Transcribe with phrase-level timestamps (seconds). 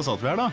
[0.00, 0.46] Da satt vi her, da.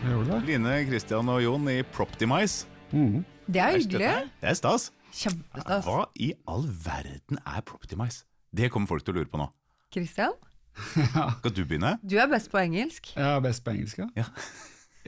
[0.00, 0.36] Det.
[0.46, 2.64] Line, Christian og Jon i Proptimize.
[2.88, 3.18] Mm.
[3.44, 4.12] Det er hyggelig.
[4.40, 4.86] Det er stas.
[5.12, 5.82] Kjempestas.
[5.84, 8.22] Hva i all verden er Proptimize?
[8.48, 9.50] Det kommer folk til å lure på nå.
[9.92, 10.32] Christian,
[11.42, 11.98] Skal du begynne?
[12.00, 13.10] du er best på engelsk.
[13.12, 14.08] Jeg er best på engelsk, ja.
[14.24, 14.30] Ja.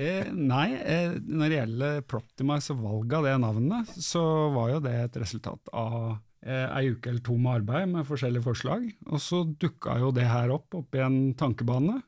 [0.00, 4.22] Eh, nei, eh, når det gjelder Proptimize og valget av det navnet, så
[4.54, 8.46] var jo det et resultat av eh, ei uke eller to med arbeid med forskjellige
[8.46, 8.86] forslag.
[9.10, 11.98] Og så dukka jo det her opp opp i en tankebane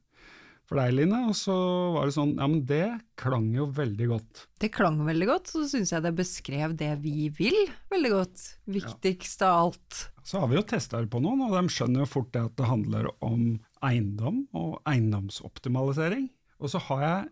[0.72, 1.18] for deg, Line.
[1.30, 1.54] Og så
[1.94, 2.86] var det sånn Ja, men det
[3.20, 4.46] klang jo veldig godt.
[4.62, 7.58] Det klang veldig godt, så syns jeg det beskrev det vi vil
[7.92, 8.46] veldig godt.
[8.72, 10.00] Viktigst av alt.
[10.26, 12.56] Så har vi jo testa det på noen, og de skjønner jo fort det at
[12.58, 16.28] det handler om eiendom og eiendomsoptimalisering.
[16.62, 17.30] Og så har jeg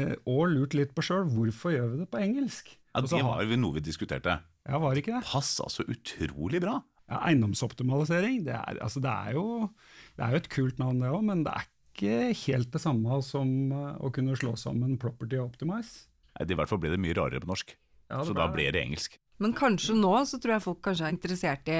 [0.00, 0.14] eh,
[0.48, 2.70] lurt litt på sjøl, hvorfor gjør vi det på engelsk?
[2.94, 4.40] Ja, det har- var jo noe vi diskuterte.
[4.68, 5.24] Ja, var ikke det?
[5.24, 6.82] Passa så utrolig bra.
[7.10, 9.70] Ja, eiendomsoptimalisering, det er, altså det, er jo,
[10.16, 13.20] det er jo et kult navn det òg, men det er ikke helt det samme
[13.26, 16.06] som eh, å kunne slå sammen Property og Optimize.
[16.40, 17.74] I hvert fall ble det mye rarere på norsk.
[18.10, 19.18] Ja, så ble da ble det engelsk.
[19.40, 21.78] Men kanskje nå så tror jeg folk kanskje er interessert i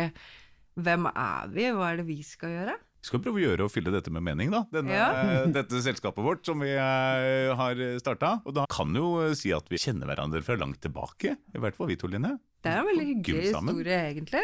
[0.81, 2.77] hvem er vi, hva er det vi skal gjøre?
[3.01, 4.61] Vi skal prøve å gjøre og fylle dette med mening, da.
[4.73, 5.09] Denne, Ja.
[5.57, 8.35] dette selskapet vårt som vi eh, har starta.
[8.45, 11.37] Og da kan jo eh, si at vi kjenner hverandre fra langt tilbake.
[11.57, 12.35] I hvert fall vi to, Line.
[12.61, 14.43] Det er en veldig hyggelig historie, egentlig.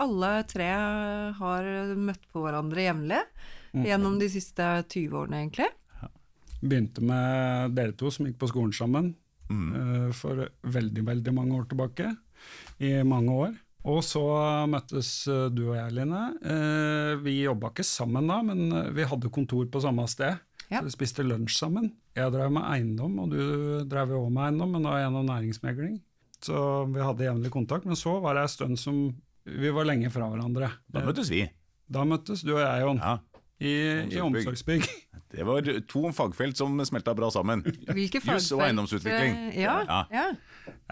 [0.00, 0.70] Alle tre
[1.36, 1.68] har
[2.00, 3.20] møtt på hverandre jevnlig
[3.72, 5.68] gjennom de siste 20 årene, egentlig.
[6.62, 9.14] Begynte med dere to som gikk på skolen sammen
[9.50, 9.72] Mm.
[10.08, 12.16] eh, for veldig, veldig mange år tilbake.
[12.80, 13.56] I mange år.
[13.84, 14.22] Og så
[14.70, 16.20] møttes eh, du og jeg, Line.
[16.40, 20.38] Eh, Vi jobba ikke sammen da, men vi hadde kontor på samme sted.
[20.70, 20.78] Ja.
[20.80, 21.90] Så vi spiste lunsj sammen.
[22.16, 26.00] Jeg drev med eiendom, og du drev jo også med eiendom, men da gjennom næringsmegling.
[26.40, 27.84] Så vi hadde jevnlig kontakt.
[27.84, 29.02] Men så var det en stund som
[29.44, 30.70] vi var lenge fra hverandre.
[30.90, 31.44] Da møttes vi.
[31.90, 33.18] Da møttes du og jeg, Jon, Ja.
[33.62, 33.74] I,
[34.10, 34.86] i Omsorgsbygg.
[35.32, 37.62] Det var to fagfelt som smelta bra sammen.
[37.64, 39.38] Hvilke Juss og fagfelt, eiendomsutvikling.
[39.56, 40.00] Ja, Ja.
[40.12, 40.26] ja.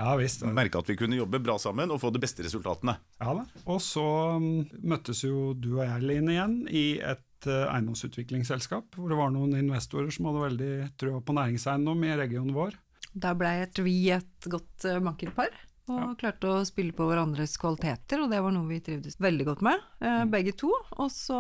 [0.01, 0.43] Ja visst.
[0.49, 2.97] Merka at vi kunne jobbe bra sammen og få de beste resultatene.
[3.21, 3.45] Ja da.
[3.71, 4.05] Og så
[4.41, 9.35] mm, møttes jo du og jeg, Line, igjen i et eh, eiendomsutviklingsselskap, hvor det var
[9.35, 12.79] noen investorer som hadde veldig trua på næringseiendom i regionen vår.
[13.13, 15.53] Da blei vi et godt uh, makkerpar.
[15.91, 19.65] Og klarte å spille på hverandres kvaliteter, og det var noe vi trivdes veldig godt
[19.67, 20.71] med, eh, begge to.
[20.99, 21.39] Og så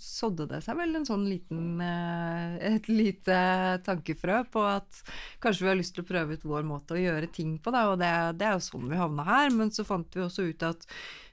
[0.00, 3.36] sådde det seg vel en sånn liten eh, et lite
[3.86, 5.02] tankefrø på at
[5.44, 7.86] kanskje vi har lyst til å prøve ut vår måte å gjøre ting på, da,
[7.92, 9.52] og det, det er jo sånn vi havna her.
[9.54, 10.88] Men så fant vi også ut at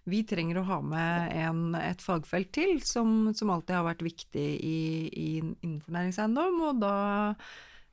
[0.10, 4.48] vi trenger å ha med en, et fagfelt til som, som alltid har vært viktig
[4.58, 4.80] i,
[5.10, 6.96] i, innenfor næringseiendom, og da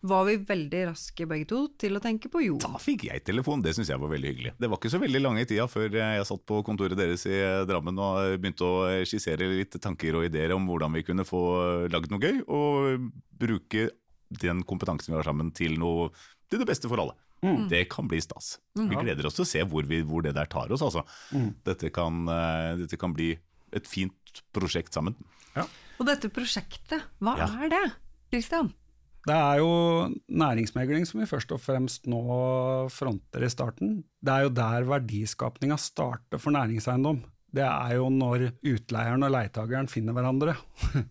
[0.02, 2.60] var vi veldig raske begge to til å tenke på jord.
[2.62, 4.52] Da fikk jeg telefon, det syns jeg var veldig hyggelig.
[4.60, 7.98] Det var ikke så veldig lange tida før jeg satt på kontoret deres i Drammen
[7.98, 11.42] og begynte å skissere litt tanker og ideer om hvordan vi kunne få
[11.90, 13.88] lagd noe gøy, og bruke
[14.38, 16.10] den kompetansen vi har sammen til noe
[16.48, 17.16] til det beste for alle.
[17.70, 18.56] Det kan bli stas.
[18.74, 21.04] Vi gleder oss til å se hvor, vi, hvor det der tar oss, altså.
[21.66, 23.32] Dette, kan, eh, dette kan bli
[23.74, 24.14] et fint
[24.54, 25.14] prosjekt sammen.
[25.98, 27.46] Og dette prosjektet, hva Ja.
[27.64, 27.84] er det,
[28.30, 28.72] Christian?
[29.28, 29.72] Det er jo
[30.40, 32.22] næringsmegling som vi først og fremst nå
[32.92, 33.98] fronter i starten.
[34.24, 37.20] Det er jo der verdiskapninga starter for næringseiendom.
[37.52, 40.56] Det er jo når utleieren og leietageren finner hverandre.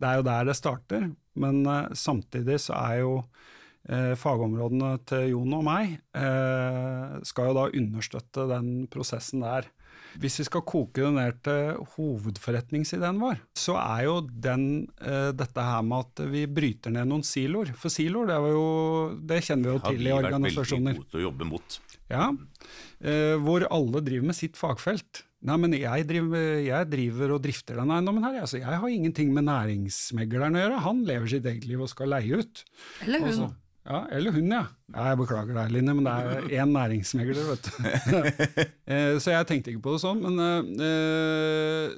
[0.00, 1.02] Det er jo der det starter,
[1.36, 3.10] men eh, samtidig så er jo
[3.84, 9.68] eh, fagområdene til Jon og meg eh, skal jo da understøtte den prosessen der.
[10.18, 14.66] Hvis vi skal koke det ned til hovedforretningsideen vår, så er jo den
[14.98, 17.72] eh, dette her med at vi bryter ned noen siloer.
[17.78, 18.66] For siloer, det, var jo,
[19.30, 20.98] det kjenner vi jo Har vi vært veldig organisasjoner.
[20.98, 21.80] gode til å jobbe mot.
[22.10, 22.28] Ja,
[23.06, 25.24] eh, hvor alle driver med sitt fagfelt.
[25.46, 29.30] Nei, men jeg driver, jeg driver og drifter den eiendommen her, altså, jeg har ingenting
[29.32, 30.84] med næringsmegleren å gjøre.
[30.84, 32.64] Han lever sitt eget liv og skal leie ut.
[33.06, 33.30] Eller hun?
[33.30, 33.48] Altså,
[33.88, 34.64] ja, eller hun, ja.
[34.92, 35.04] ja.
[35.10, 37.78] Jeg beklager deg, Line, men det er én næringsmegler, vet du.
[38.90, 40.24] Eh, så jeg tenkte ikke på det sånn.
[40.24, 41.92] Men, eh,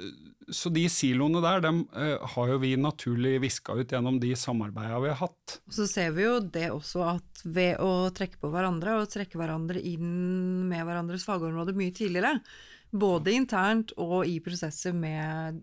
[0.52, 4.98] så de siloene der, dem eh, har jo vi naturlig viska ut gjennom de samarbeida
[5.02, 5.56] vi har hatt.
[5.72, 9.80] Så ser vi jo det også at ved å trekke på hverandre og trekke hverandre
[9.80, 12.36] inn med hverandres fagområder mye tidligere,
[12.92, 15.62] både internt og i prosesser med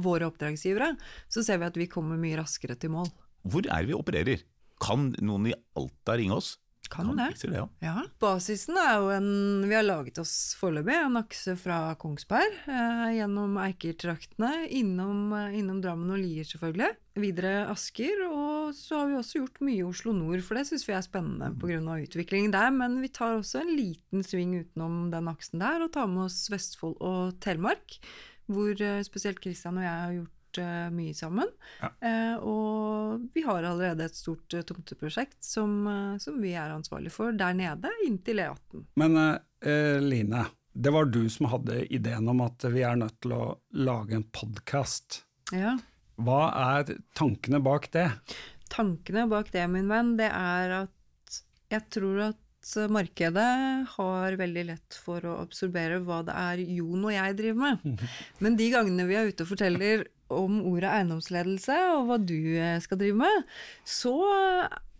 [0.00, 0.94] våre oppdragsgivere,
[1.28, 3.12] så ser vi at vi kommer mye raskere til mål.
[3.44, 4.46] Hvor er vi opererer?
[4.82, 6.56] Kan noen i Alta ringe oss?
[6.92, 7.30] Kan det.
[7.40, 7.68] det, ja.
[7.80, 8.02] Ja.
[8.20, 13.56] Basisen er jo en Vi har laget oss foreløpig en akse fra Kongsberg, eh, gjennom
[13.62, 16.90] Eiker-traktene, innom, eh, innom Drammen og Lier selvfølgelig.
[17.22, 20.84] Videre Asker, og så har vi også gjort mye i Oslo nord, for det syns
[20.88, 21.80] vi er spennende pga.
[21.80, 22.70] utviklingen der.
[22.70, 26.50] Men vi tar også en liten sving utenom den aksen der, og tar med oss
[26.52, 27.98] Vestfold og Telemark,
[28.52, 31.48] hvor eh, spesielt Kristian og jeg har gjort gjort uh, mye sammen.
[31.80, 31.90] Ja.
[32.02, 35.86] Uh, og vi har allerede et stort uh, tomteprosjekt som,
[36.20, 38.84] som, vi er ansvarlig for der nede, inntil E18.
[38.96, 39.38] Men
[40.02, 44.16] Line, det var du som hadde ideen om at vi er nødt til å lage
[44.16, 45.22] en podkast.
[45.52, 45.76] Ja.
[46.16, 48.08] Hva er tankene bak det?
[48.72, 51.38] Tankene bak det, min venn, det er at
[51.72, 52.40] jeg tror at
[52.92, 58.02] markedet har veldig lett for å absorbere hva det er Jon og jeg driver med.
[58.42, 60.06] Men de gangene vi er ute og forteller
[60.36, 63.48] om ordet eiendomsledelse og hva du eh, skal drive med,
[63.84, 64.14] så,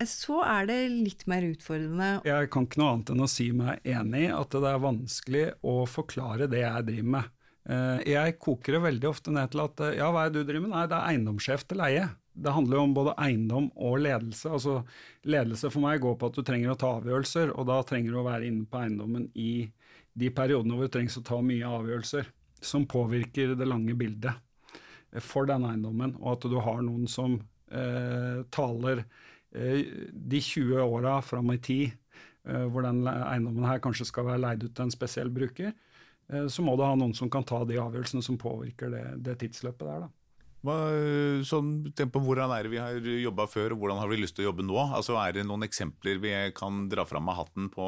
[0.06, 2.14] så er det litt mer utfordrende.
[2.28, 5.46] Jeg kan ikke noe annet enn å si meg enig i at det er vanskelig
[5.66, 7.36] å forklare det jeg driver med.
[7.72, 10.66] Eh, jeg koker det veldig ofte ned til at ja, hva er det du driver
[10.66, 10.74] med?
[10.76, 14.48] Nei, det er eiendomssjef til leie det handler jo om både eiendom og ledelse.
[14.48, 14.78] Altså,
[15.28, 18.20] ledelse for meg går på at du trenger å ta avgjørelser, og da trenger du
[18.22, 19.66] å være inne på eiendommen i
[20.18, 22.30] de periodene hvor det trengs å ta mye avgjørelser
[22.62, 24.40] som påvirker det lange bildet
[25.20, 27.36] for den eiendommen, og at du har noen som
[27.72, 29.04] eh, taler
[29.52, 29.82] eh,
[30.12, 31.92] de 20 åra fram i tid,
[32.48, 35.74] eh, hvor den eiendommen her kanskje skal være leid ut til en spesiell bruker,
[36.32, 39.38] eh, så må du ha noen som kan ta de avgjørelsene som påvirker det, det
[39.44, 40.06] tidsløpet der.
[40.06, 40.21] da.
[40.62, 40.76] Hva,
[41.46, 44.44] sånn, på hvordan er det vi har jobba før, og hvordan har vi lyst til
[44.44, 44.76] å jobbe nå?
[44.84, 47.86] Altså, Er det noen eksempler vi kan dra fram av hatten på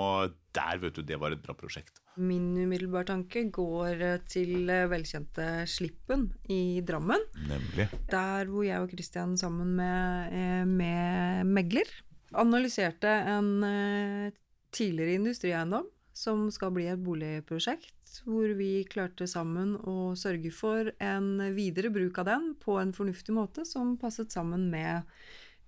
[0.54, 2.00] der, vet du, det var et bra prosjekt?
[2.18, 7.22] Min umiddelbare tanke går til velkjente Slippen i Drammen.
[7.46, 7.88] Nemlig.
[8.10, 11.90] Der hvor jeg og Christian sammen med, eh, med megler
[12.34, 14.32] analyserte en eh,
[14.74, 21.28] tidligere industrieiendom som skal bli et boligprosjekt hvor vi klarte sammen å sørge for en
[21.56, 25.02] videre bruk av den på en fornuftig måte som passet sammen med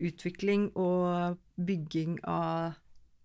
[0.02, 2.76] utvikling og bygging av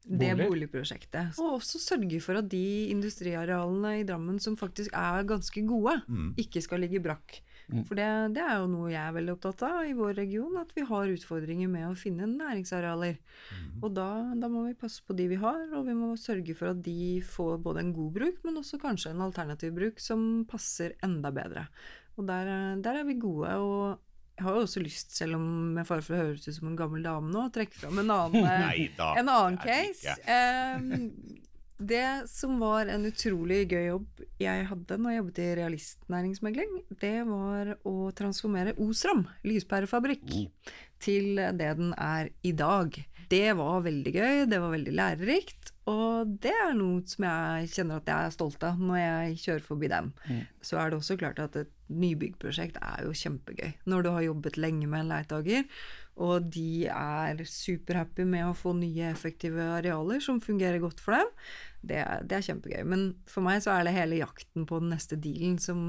[0.02, 0.48] det Bolig.
[0.50, 1.38] boligprosjektet.
[1.38, 6.32] Og også sørge for at de industriarealene i Drammen som faktisk er ganske gode, mm.
[6.42, 7.38] ikke skal ligge brakk.
[7.72, 7.86] Mm.
[7.88, 10.74] For det, det, er jo noe jeg er veldig opptatt av i vår region, at
[10.76, 13.18] vi har utfordringer med å finne næringsarealer.
[13.56, 13.72] Mm.
[13.80, 16.74] Og da, da, må vi passe på de vi har, og vi må sørge for
[16.74, 20.98] at de får både en god bruk, men også kanskje en alternativ bruk som passer
[21.06, 21.68] enda bedre.
[22.20, 22.52] Og der,
[22.84, 23.56] der er vi gode.
[23.56, 24.00] og
[24.42, 26.78] jeg har jo også lyst, selv om jeg fare for å høres ut som en
[26.80, 28.48] gammel dame nå, å trekke fram en annen,
[29.22, 30.16] en annen case.
[30.26, 31.42] Um,
[31.82, 37.16] det som var en utrolig gøy jobb jeg hadde når jeg jobbet i realistnæringsmegling, det
[37.28, 40.76] var å transformere Osram, lyspærefabrikk, mm.
[41.02, 42.98] til det den er i dag.
[43.32, 48.02] Det var veldig gøy, det var veldig lærerikt, og det er noe som jeg kjenner
[48.02, 50.12] at jeg er stolt av når jeg kjører forbi dem.
[50.28, 50.42] Mm.
[50.68, 53.74] Så er det også klart at et nybyggprosjekt er jo kjempegøy.
[53.90, 55.66] Når du har jobbet lenge med en leietaker,
[56.22, 61.32] og de er superhappy med å få nye, effektive arealer som fungerer godt for dem.
[61.82, 62.82] Det, det, er kjempegøy.
[62.86, 65.82] Men for meg så er det hele jakten på den neste dealen som,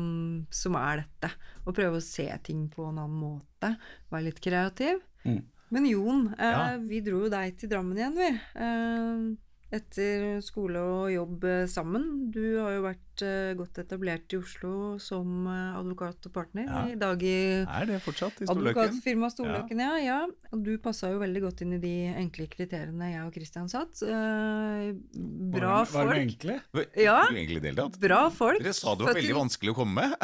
[0.55, 1.35] som er dette.
[1.67, 3.75] Å prøve å se ting på en annen måte.
[4.15, 5.03] Være litt kreativ.
[5.27, 5.43] Mm.
[5.73, 6.77] Men Jon, eh, ja.
[6.77, 8.29] vi dro jo deg til Drammen igjen, vi.
[8.61, 12.27] Eh, etter skole og jobb eh, sammen.
[12.29, 13.23] Du har jo vært
[13.57, 16.65] godt etablert i Oslo som advokat og partner.
[16.65, 16.83] Ja.
[16.93, 18.83] I dag i Er det fortsatt i Storløkken?
[18.83, 19.91] Advokatfirmaet Storløkken, ja.
[20.01, 20.19] ja.
[20.27, 20.53] ja.
[20.57, 24.01] Og du passa jo veldig godt inn i de enkle kriteriene jeg og Christian satt.
[24.03, 26.09] Bra var, folk.
[26.11, 26.61] Var de enkle?
[27.01, 27.19] Ja.
[27.31, 28.01] Egentlig deltatt?
[28.03, 28.65] Bra folk.
[28.65, 30.17] Dere sa det var veldig vanskelig å komme med.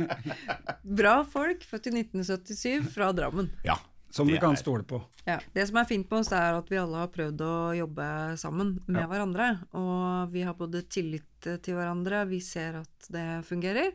[1.02, 3.52] bra folk, født i 1977, fra Drammen.
[3.68, 3.78] Ja.
[4.16, 5.00] Som vi kan stole på.
[5.26, 5.38] Ja.
[5.52, 8.06] Det som er fint med oss, er at vi alle har prøvd å jobbe
[8.40, 9.08] sammen med ja.
[9.10, 9.48] hverandre.
[9.76, 13.92] Og vi har både tillit til hverandre, vi ser at det fungerer.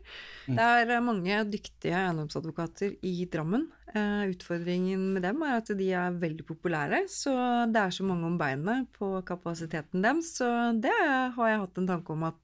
[0.48, 0.58] Mm.
[0.60, 3.66] Det er mange dyktige eiendomsadvokater i Drammen.
[3.92, 7.34] Eh, utfordringen med dem er at de er veldig populære, så
[7.72, 10.36] det er så mange om beinet på kapasiteten deres.
[10.38, 10.48] Så
[10.80, 10.96] det
[11.36, 12.40] har jeg hatt en tanke om at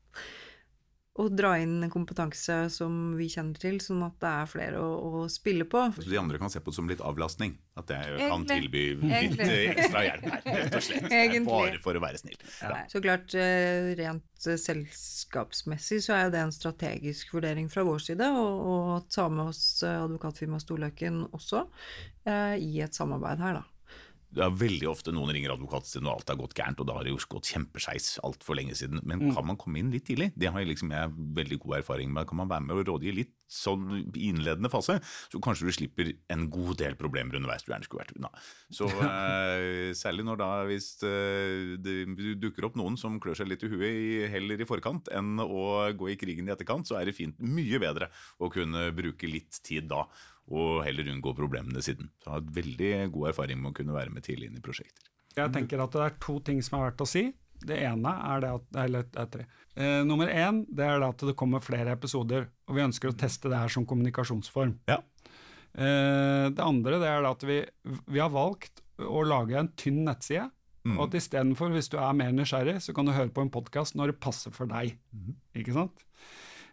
[1.18, 4.90] og dra inn kompetanse som vi kjenner til, sånn at det er flere å,
[5.22, 5.88] å spille på.
[5.98, 7.56] Så de andre kan se på det som litt avlastning?
[7.78, 11.08] At jeg kan tilby litt ekstra hjelp her, rett og slett.
[11.10, 11.46] Egentlig.
[11.50, 12.38] Bare for å være snill.
[12.62, 12.84] Ja.
[12.92, 18.30] Så klart, eh, rent eh, selskapsmessig så er det en strategisk vurdering fra vår side
[18.38, 21.66] å ta med oss eh, advokatfirmaet Storløkken også
[22.28, 23.77] i et samarbeid her, da
[24.36, 27.08] det er veldig ofte noen ringer advokaten og alt har gått gærent, og da har
[27.08, 29.00] det jo gått kjempeskeis altfor lenge siden.
[29.08, 29.32] Men mm.
[29.38, 30.34] kan man komme inn litt tidlig?
[30.36, 32.28] Det har jeg liksom jeg veldig god erfaring med.
[32.30, 34.98] Kan man være med og rådgi litt sånn i innledende fase,
[35.32, 38.32] så kanskje du slipper en god del problemer underveis du gjerne skulle vært unna.
[38.76, 42.02] Så eh, særlig når da hvis uh, det
[42.44, 45.88] dukker opp noen som klør seg litt i huet i, heller i forkant enn å
[45.96, 48.12] gå i krigen i etterkant, så er det fint mye bedre
[48.44, 50.04] å kunne bruke litt tid da
[50.48, 52.10] og heller unngå problemene siden.
[52.22, 54.64] Så jeg har hatt veldig god erfaring med å kunne være med tidlig inn i
[54.64, 55.12] prosjekter.
[55.38, 57.28] Jeg tenker at det er to ting som er verdt å si.
[57.68, 59.46] Det ene er det at Eller det er tre.
[59.78, 63.18] Eh, nummer én det er det at det kommer flere episoder, og vi ønsker å
[63.18, 64.76] teste det her som kommunikasjonsform.
[64.90, 65.02] Ja.
[65.78, 67.58] Eh, det andre det er det at vi,
[68.10, 70.50] vi har valgt å lage en tynn nettside.
[70.88, 70.96] Mm.
[70.96, 73.98] Og at istedenfor, hvis du er mer nysgjerrig, så kan du høre på en podkast
[74.00, 74.96] når det passer for deg.
[75.12, 75.36] Mm.
[75.60, 76.06] Ikke sant?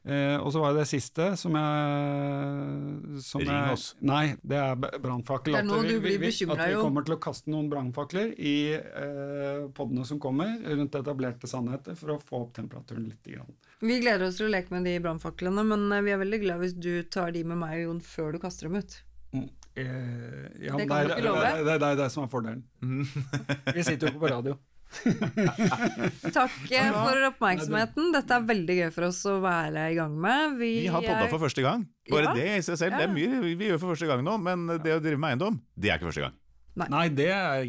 [0.04, 3.94] Eh, og så var det det siste som jeg som Ring jeg- oss.
[4.04, 5.54] Nei, det er brannfakkel.
[5.56, 9.66] Er At vi- vi- vi- At vi kommer til å kaste noen brannfakler i eh,
[9.73, 13.23] podene som kommer, rundt etablerte sannheter, for å få opp temperaturen litt.
[13.25, 13.49] Grann.
[13.80, 16.61] Vi gleder oss til å leke med de brannfaklene, men eh, vi er veldig glad
[16.61, 19.02] hvis du tar de med meg og Jon før du kaster dem ut.
[19.32, 19.49] Mm.
[19.76, 21.40] Eh, ja, Det kan du er- ikke love.
[21.40, 22.62] Det, er- det, det er det som er fordelen.
[23.75, 24.58] Vi sitter jo ikke på radio.
[26.36, 28.12] Takk eh, for oppmerksomheten.
[28.14, 30.56] Dette er veldig gøy for oss å være i gang med.
[30.60, 31.84] Vi, Vi har podda for første gang.
[32.10, 32.34] Bare Ja.
[32.36, 32.96] det i seg selv.
[32.98, 35.60] Det er mye vi gjør for første gang nå, men det å drive med eiendom,
[35.76, 36.40] det er ikke første gang.
[36.74, 37.60] Nei, det er,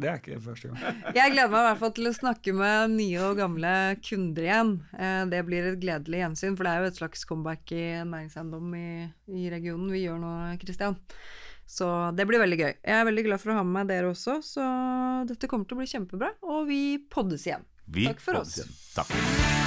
[0.00, 1.00] det er ikke første gang.
[1.18, 4.70] Jeg gleder meg i hvert fall til å snakke med nye og gamle kunder igjen.
[4.96, 8.72] Eh, Det blir et gledelig gjensyn, for det er jo et slags comeback i næringseiendom
[8.80, 8.86] i,
[9.36, 10.32] i regionen vi gjør nå,
[10.64, 10.96] Kristian.
[11.66, 12.72] Så det blir veldig gøy.
[12.84, 14.68] Jeg er veldig glad for å ha med meg dere også, så
[15.28, 16.34] dette kommer til å bli kjempebra.
[16.44, 16.80] Og vi
[17.10, 17.64] poddes igjen.
[17.86, 18.58] Vi Takk for oss.
[18.60, 18.74] igjen.
[18.96, 19.63] Takk.